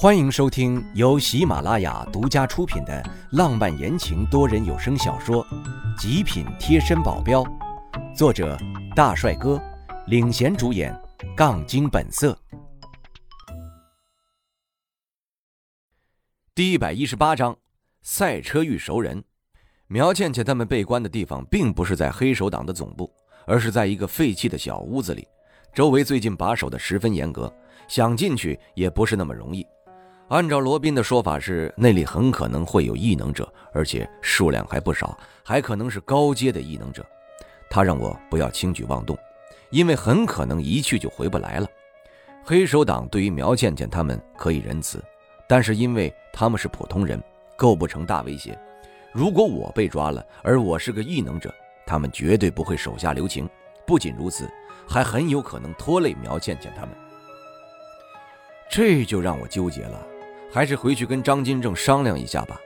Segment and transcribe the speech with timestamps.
[0.00, 5.44] 欢迎收听由喜马拉雅独家出品的浪漫言情多人有声小说
[6.00, 7.42] 《极品贴身保镖》，
[8.16, 8.56] 作者
[8.94, 9.60] 大帅哥
[10.06, 10.96] 领衔主演，
[11.36, 12.38] 杠精本色。
[16.54, 17.56] 第一百一十八章：
[18.02, 19.20] 赛车遇熟人。
[19.88, 23.12] 苗倩倩他们被关的地方，并不是在黑手党的总部，
[23.48, 25.26] 而是在一个废弃的小屋子里。
[25.74, 27.52] 周围最近把守的十分严格，
[27.88, 29.66] 想进去也不是那么容易。
[30.28, 37.04] 按照罗宾的说法是，那里很可能会有异能者，而且数量还不少，还可能是高阶的异能者。
[37.70, 39.16] 他让我不要轻举妄动，
[39.70, 41.66] 因为很可能一去就回不来了。
[42.44, 45.02] 黑手党对于苗倩倩他们可以仁慈，
[45.46, 47.22] 但是因为他们是普通人，
[47.56, 48.58] 构不成大威胁。
[49.12, 51.52] 如果我被抓了，而我是个异能者，
[51.86, 53.48] 他们绝对不会手下留情。
[53.86, 54.46] 不仅如此，
[54.86, 56.90] 还很有可能拖累苗倩倩他们。
[58.70, 60.06] 这就让我纠结了。
[60.50, 62.60] 还是回去跟张金正商量一下吧。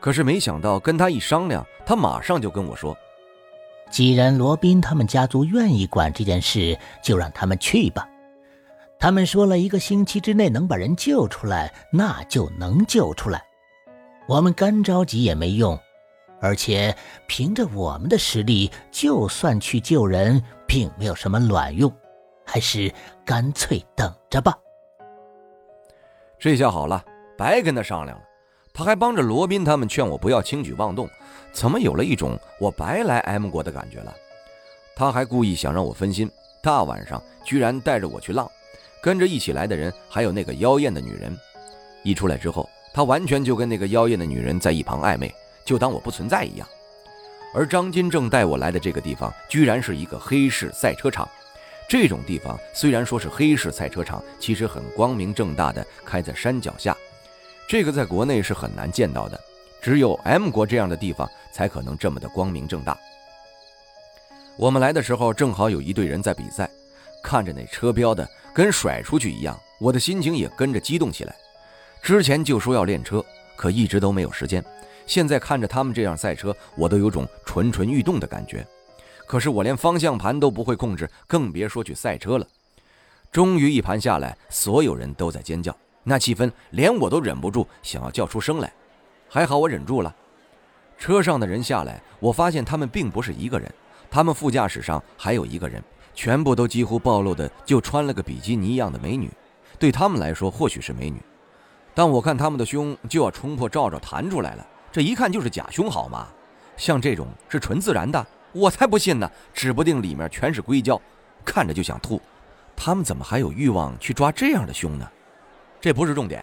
[0.00, 2.94] 可是没想到跟他一商量，他马上就跟我说
[3.90, 8.06] ：“既然罗宾他们家族愿意管这件事，就让他们去吧。
[8.98, 13.42] 他们说了一个星期之内能把人救出来，那就能救出来。
[14.28, 15.78] 我们干着急也没用，
[16.40, 16.94] 而且
[17.26, 21.90] 凭着我们的实力，就算去救人，并没有什么卵用，
[22.44, 22.92] 还是
[23.24, 24.54] 干脆等着吧。”
[26.38, 27.02] 这下好了。
[27.36, 28.24] 白跟他商量了，
[28.72, 31.08] 他还帮着罗宾他们劝我不要轻举妄动，
[31.52, 34.14] 怎么有了一种我白来 M 国的感觉了？
[34.96, 36.30] 他还故意想让我分心，
[36.62, 38.48] 大晚上居然带着我去浪，
[39.02, 41.36] 跟着一起来的人还有那个妖艳的女人。
[42.04, 46.68] 一出来之后，他完全就跟那个妖艳的女人在一旁暧昧，就当我不存在一样。
[47.52, 51.28] 而张金正带我来的这个地方，居然是一个黑市赛车场。
[51.88, 56.96] 这种地方虽然说是黑市赛车场，其实很光明正大的开在山脚下。
[57.68, 59.40] 这个在国内是很难见到的，
[59.80, 62.96] 只有 M 国这样的地方才可能这么的光明正大。
[64.56, 66.70] 我们来的时候正好有一队人在比赛，
[67.22, 71.34] 看着那车标的跟甩出去一样，我的心情也跟着激动起来。
[72.02, 73.24] 之前就说要练车，
[73.56, 74.62] 可一直都没有时间。
[75.06, 78.64] 现在看着他们这样赛车，我都有种蠢蠢欲动的感觉。
[79.26, 82.46] 可是我连方向盘都不会控制，更别说去赛车了。
[83.32, 85.74] 终于一盘下来，所有人都在尖叫。
[86.04, 88.72] 那气氛连我都忍不住想要叫出声来，
[89.28, 90.14] 还好我忍住了。
[90.96, 93.68] 车上的人下来，我发现他们并不是一个人，
[94.10, 95.82] 他们副驾驶上还有一个人，
[96.14, 99.30] 全部都几乎暴露的，就穿了个比基尼一样的美女。
[99.78, 101.20] 对他们来说或许是美女，
[101.94, 106.28] 但我看他们的胸就要冲破罩罩弹出来了，这一看就是假胸好吗？
[106.76, 111.00] 像这种是纯自然的，我才不信呢，指不定里面全是硅胶，
[111.44, 112.20] 看着就想吐。
[112.76, 115.08] 他们怎么还有欲望去抓这样的胸呢？
[115.84, 116.42] 这不是重点，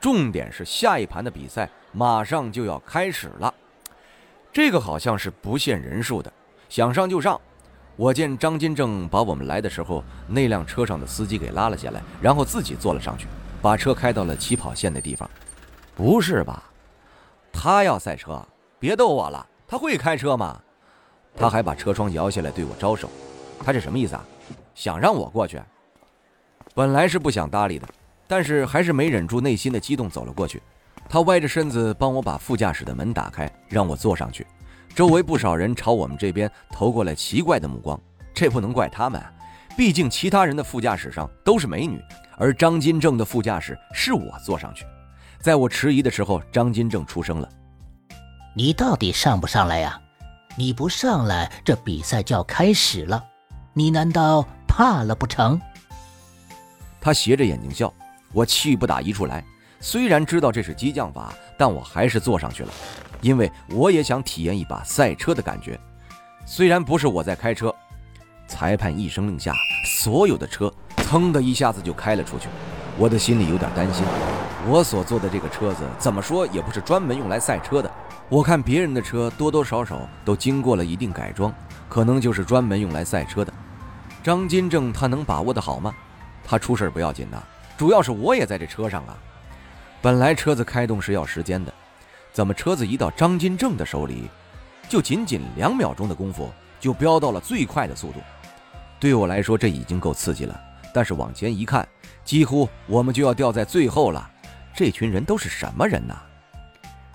[0.00, 3.54] 重点是下一盘的比赛马上就要开始了。
[4.52, 6.32] 这个好像是不限人数的，
[6.68, 7.40] 想上就上。
[7.94, 13.28] 我见张金正把我们来的时候那辆车上的司机给拉了下来，然后自己坐了上去，
[13.62, 15.30] 把车开到了起跑线的地方。
[15.94, 16.64] 不是吧？
[17.52, 18.44] 他要赛车？
[18.80, 20.60] 别逗我了，他会开车吗？
[21.36, 23.08] 他还把车窗摇下来对我招手，
[23.64, 24.24] 他这什么意思啊？
[24.74, 25.62] 想让我过去？
[26.74, 27.86] 本来是不想搭理的。
[28.26, 30.62] 但是还是没忍住内心的激动，走了过去。
[31.08, 34.46] 他歪着身子帮我把副驾驶的门打开，让我坐上去。
[34.94, 38.00] 周围不少人朝我们这边投过来奇怪的目光，
[38.32, 39.22] 这不能怪他们，
[39.76, 42.00] 毕竟其他人的副驾驶上都是美女，
[42.36, 44.84] 而张金正的副驾驶是我坐上去。
[45.40, 47.48] 在我迟疑的时候，张金正出声了
[48.54, 50.00] ：“你到底上不上来呀？
[50.56, 53.24] 你不上来，这比赛就要开始了。
[53.72, 55.60] 你难道怕了不成？”
[57.00, 57.92] 他斜着眼睛笑。
[58.32, 59.44] 我气不打一处来，
[59.80, 62.72] 虽然知道这是激将法，但我还是坐上去了，
[63.20, 65.78] 因为我也想体验一把赛车的感觉。
[66.46, 67.74] 虽然不是我在开车，
[68.46, 69.54] 裁判一声令下，
[69.84, 72.48] 所有的车噌的一下子就开了出去。
[72.98, 74.04] 我的心里有点担心，
[74.68, 77.90] 我所坐的这个车子怎么说也不是专门用来赛车的。
[78.28, 81.52] 我看别人的车多多少少都经过了一定改装，
[81.88, 83.52] 可能就是专门用来赛车的。
[84.22, 85.94] 张金正他能把握的好吗？
[86.44, 87.42] 他出事不要紧的。
[87.76, 89.16] 主要是我也在这车上啊，
[90.00, 91.72] 本来车子开动是要时间的，
[92.32, 94.28] 怎么车子一到张金正的手里，
[94.88, 98.20] 就仅仅两秒钟的功夫就飙到了最快的速度？
[99.00, 100.60] 对我来说这已经够刺激了，
[100.94, 101.86] 但是往前一看，
[102.24, 104.30] 几乎我们就要掉在最后了。
[104.74, 106.16] 这群人都是什么人呐？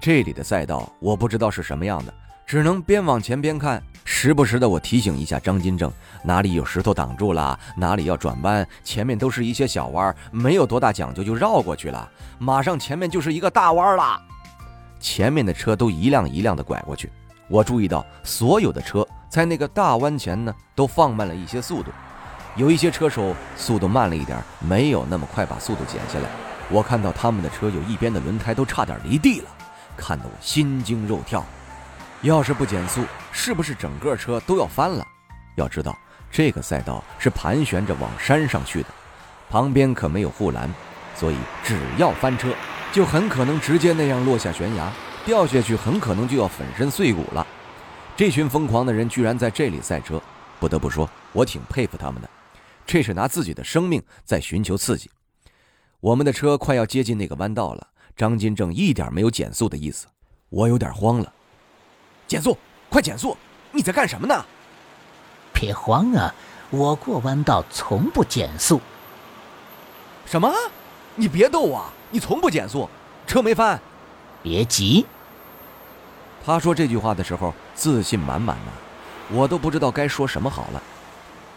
[0.00, 2.12] 这里的赛道我不知道是什么样的，
[2.46, 14.18] 只能边往前边看，时不时的我提醒一下张金正，哪里有石头挡住了，哪里要转弯，前面都是一些小弯，没有多大讲究就绕过去了，马上前面就是一个大弯了。
[14.98, 17.12] 前面的车都一辆一辆的拐过去，
[17.48, 21.90] 我注意到所有的车在那个大弯前呢都放慢了一些速度，
[22.56, 26.30] 有一些车手速度慢了一点，没有那么快把速度减下来。
[26.70, 29.50] 我看到他们的车有一边的轮胎都差点离地了，
[29.98, 31.44] 看得我心惊肉跳。
[32.22, 35.06] 要是不减速，是不是整个车都要翻了？
[35.54, 35.96] 要知道，
[36.32, 38.88] 这个赛道是盘旋着往山上去的，
[39.48, 40.68] 旁边可没有护栏，
[41.14, 42.52] 所以只要翻车，
[42.92, 44.92] 就很可能直接那样落下悬崖，
[45.24, 47.46] 掉下去很可能就要粉身碎骨了。
[48.16, 50.20] 这群疯狂的人居然在这里赛车，
[50.58, 52.28] 不得不说，我挺佩服他们的。
[52.84, 55.08] 这是拿自己的生命在寻求刺激。
[56.00, 57.86] 我们的车快要接近那个弯道了，
[58.16, 60.08] 张金正一点没有减速的意思，
[60.48, 61.32] 我有点慌了。
[62.28, 62.56] 减速，
[62.90, 63.34] 快减速！
[63.72, 64.44] 你在干什么呢？
[65.54, 66.32] 别慌啊，
[66.68, 68.80] 我过弯道从不减速。
[70.26, 70.52] 什么？
[71.14, 71.82] 你别逗我！
[72.10, 72.88] 你从不减速，
[73.26, 73.80] 车没翻。
[74.42, 75.06] 别急。
[76.44, 80.82] 他说这句话的时候自信满满的，我都不知道该说什么好了。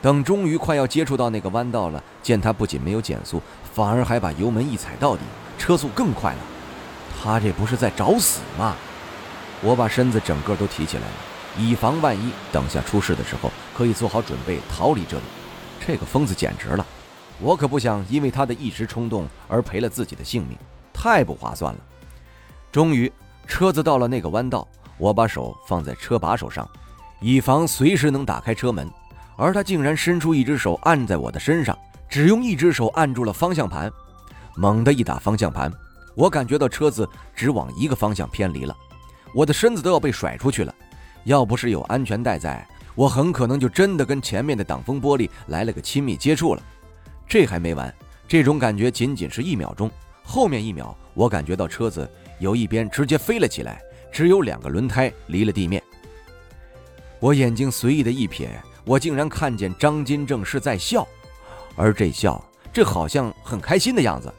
[0.00, 3.40] 等终于快要接触到那个弯道了，见他不仅没有减速，
[3.74, 5.22] 反而还把油门一踩到底，
[5.58, 6.38] 车速更快了。
[7.22, 8.74] 他这不是在找死吗？
[9.64, 11.14] 我把身子整个都提起来了，
[11.56, 15.22] 以防万一，等下出事的时候可以做好准备逃离这里。
[15.80, 16.86] 这个疯子简直了，
[17.40, 20.58] 我可不想因为他的一时冲动而赔了自己的性命，
[20.92, 21.80] 太不划算了。
[22.70, 23.10] 终于，
[23.46, 24.68] 车子到了那个弯道，
[24.98, 26.68] 我把手放在车把手上，
[27.22, 28.86] 以防随时能打开车门，
[29.34, 31.74] 而他竟然伸出一只手按在我的身上，
[32.06, 33.90] 只用一只手按住了方向盘，
[34.56, 35.72] 猛地一打方向盘，
[36.14, 38.76] 我感觉到车子只往一个方向偏离了。
[39.34, 40.72] 我的身子都要被甩出去了，
[41.24, 46.62] 要不是有安全带在，我很可能就真的跟前面的挡风玻璃来了个亲密接触了。
[47.26, 47.92] 这还没完，
[48.28, 49.90] 这种感觉仅仅是一秒钟，
[50.22, 52.08] 后面一秒，我感觉到车子
[52.38, 53.82] 有一边直接飞了起来，
[54.12, 55.82] 只有两个轮胎离了地面。
[57.18, 58.48] 我眼睛随意的一瞥，
[58.84, 61.04] 我竟然看见张金正是在笑，
[61.74, 62.40] 而这笑，
[62.72, 64.32] 这好像很开心的样子。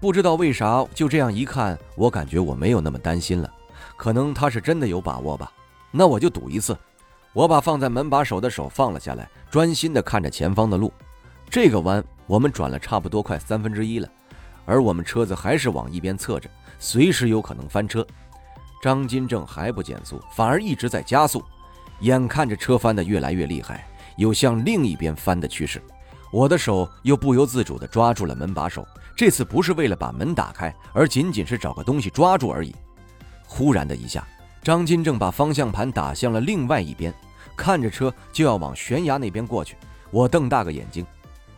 [0.00, 3.50] 不知道为啥，就这样一看，我感觉我没有那么担心了。
[3.96, 5.50] 可能他是真的有把握吧，
[5.90, 6.76] 那我就赌一次。
[7.32, 10.92] 我把放在门把手的手放了下来，专心的看着前方的路。
[11.50, 14.08] 这个弯我们转了差不多快三分之一了，
[14.64, 16.48] 而我们车子还是往一边侧着，
[16.78, 18.06] 随时有可能翻车。
[18.82, 21.42] 张金正还不减速，反而一直在加速，
[22.00, 23.86] 眼看着车翻得越来越厉害，
[24.16, 25.82] 有向另一边翻的趋势。
[26.30, 28.86] 我的手又不由自主地抓住了门把手，
[29.16, 32.74] 这次不是为了把门打开，而仅仅是找个东西抓住而已。
[33.46, 34.26] 忽然的一下，
[34.62, 37.12] 张金正把方向盘打向了另外一边，
[37.56, 39.76] 看着车就要往悬崖那边过去。
[40.10, 41.04] 我瞪大个眼睛，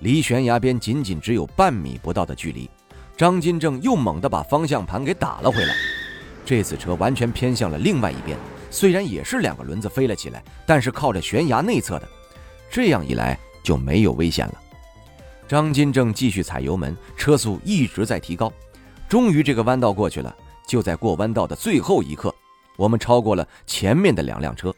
[0.00, 2.68] 离悬崖边仅仅只有半米不到的距离。
[3.16, 5.74] 张金正又猛地把方向盘给打了回来，
[6.44, 8.38] 这次车完全偏向了另外一边，
[8.70, 12.08] 虽然也是两个轮子飞了起来，但是靠着悬崖内侧的，
[12.70, 14.54] 这样一来就没有危险了。
[15.46, 18.52] 张金正继续踩油门，车速一直在提高，
[19.08, 20.34] 终于这个弯道过去了。
[20.70, 22.32] 就在过弯道的最后一刻，
[22.76, 24.72] 我们超过了前面的两辆车，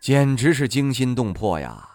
[0.00, 1.88] 简直是惊心动魄呀！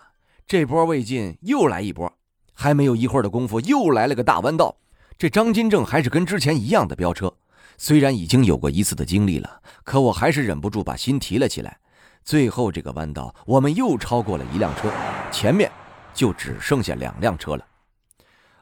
[0.46, 2.12] 这波未尽，又来一波，
[2.54, 4.76] 还没有一会儿的功夫，又来了个大弯道。
[5.18, 7.34] 这张金正还是跟之前一样的飙车，
[7.77, 11.80] 虽然已经有过一次的经历了，可我还是忍不住把心提了起来。
[12.25, 14.92] 最后这个弯道，我们又超过了一辆车，
[15.32, 15.72] 前面
[16.13, 17.65] 就只剩下两辆车了。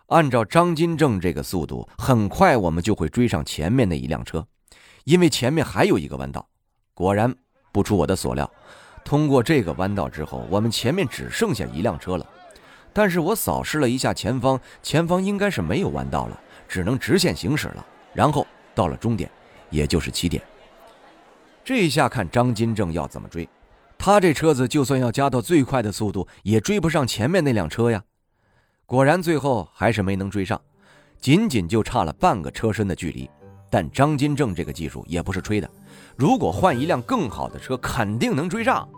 [0.10, 4.46] 按照张金正这个速度，很快我们就会追上前面那一辆车，
[5.04, 6.48] 因为前面还有一个弯道。
[6.96, 7.34] 果然，
[7.72, 8.50] 不出我的所料，
[9.06, 12.25] 通过这个弯道之后，我们前面只剩下一辆车了。
[12.92, 17.86] 但是我扫视了一下前方，前方应该是没有弯道了，只能直线行驶了。
[18.12, 19.30] 然后到了终点，
[19.70, 20.42] 也就是起点。
[21.63, 23.48] 这一下看张金正要怎么追，
[23.96, 28.01] 他这车子就算要加到最快的速度，也追不上前面那辆车呀。
[28.89, 30.60] 果然，最后还是没能追上，
[31.22, 33.29] 仅仅就差了半个车身的距离。
[33.69, 35.69] 但张金正这个技术也不是吹的，
[36.15, 38.89] 如果换一辆更好的车，肯定能追上。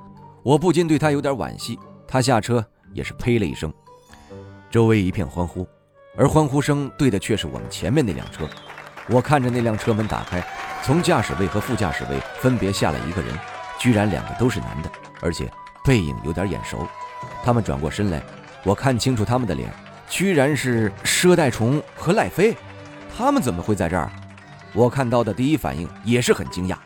[0.44, 1.78] 我不禁对他有点惋惜。
[2.08, 3.74] 他下车也是呸了一声，
[4.70, 5.68] 周围一片欢呼，
[6.16, 8.48] 而欢呼声对的却是我们前面那辆车。
[9.10, 10.42] 我看着那辆车门打开，
[10.84, 13.38] 从驾驶位和副驾驶位分别下来一个人，
[13.78, 15.52] 居然两个都是男的，而且
[15.84, 16.88] 背影有点眼熟。
[17.44, 18.24] 他们转过身来。
[18.64, 19.72] 我看清楚他们的脸，
[20.08, 22.56] 居然是佘代虫和赖飞，
[23.16, 24.12] 他们怎么会在这儿？
[24.74, 26.78] 我看到的第一反应也是很惊讶。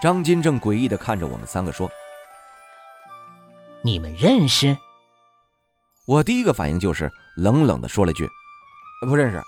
[0.00, 1.90] 张金正诡异地看着我们三个说
[3.82, 4.76] ：“你们认识？
[6.06, 8.28] 我第一个反应就是冷冷的说了句
[9.08, 9.42] ：“不认识。”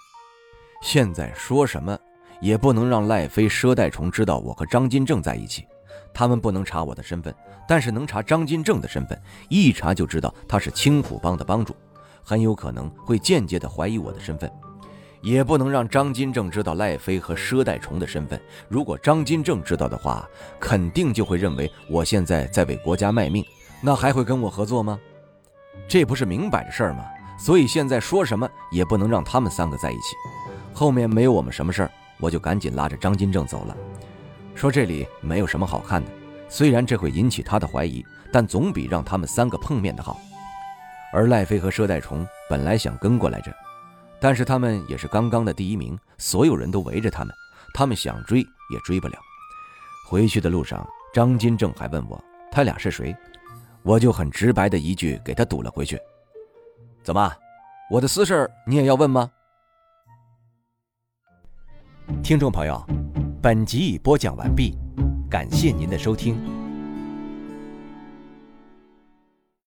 [0.82, 1.96] 现在说什么
[2.40, 5.64] 也不能让赖飞、佘代虫知道我和张金正在一起。
[6.12, 7.34] 他们不能查我的身份，
[7.68, 9.20] 但是能查张金正的身份。
[9.48, 11.74] 一查就知道他是青虎帮的帮主，
[12.22, 14.50] 很有可能会间接的怀疑我的身份。
[15.22, 18.40] 也不能让张金正知道赖飞和佘代虫的身份。
[18.68, 20.26] 如果张金正知道的话，
[20.58, 23.44] 肯定就会认为我现在在为国家卖命，
[23.82, 24.98] 那还会跟我合作吗？
[25.86, 27.04] 这不是明摆着事儿吗？
[27.38, 30.16] 所以现在说什么也不能让他们三个在一起。
[30.72, 33.76] 后面没有我们什么事儿，我就赶紧拉着张金正走了，
[34.60, 36.10] 说这里没有什么好看的。
[36.46, 40.20] 虽然这会引起他的怀疑，但总比让他们三个碰面的好。
[41.14, 43.50] 而赖飞和佘代虫本来想跟过来着。
[44.20, 47.34] 但是他们也是刚刚的第一名，所有人都围着他们，
[47.72, 48.40] 他们想追
[48.70, 49.18] 也追不了。
[50.06, 53.16] 回去的路上，张金正还问我他俩是谁，
[53.82, 55.98] 我就很直白的一句给他堵了回去。
[57.02, 57.32] 怎么，
[57.90, 59.30] 我的私事你也要问吗？
[62.22, 62.86] 听众朋友，
[63.42, 64.76] 本集已播讲完毕，
[65.30, 66.59] 感谢您的收听。